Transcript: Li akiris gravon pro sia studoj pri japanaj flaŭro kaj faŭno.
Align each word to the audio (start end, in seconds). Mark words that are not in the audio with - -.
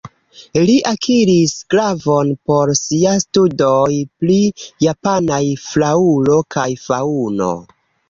Li 0.69 0.77
akiris 0.91 1.53
gravon 1.73 2.31
pro 2.49 2.77
sia 2.81 3.13
studoj 3.27 3.93
pri 4.25 4.41
japanaj 4.89 5.43
flaŭro 5.69 6.43
kaj 6.59 6.69
faŭno. 6.91 7.57